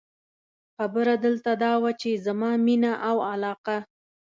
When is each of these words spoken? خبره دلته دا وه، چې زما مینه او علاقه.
خبره 0.75 1.13
دلته 1.25 1.51
دا 1.63 1.73
وه، 1.81 1.91
چې 2.01 2.09
زما 2.25 2.51
مینه 2.65 2.93
او 3.09 3.17
علاقه. 3.31 3.77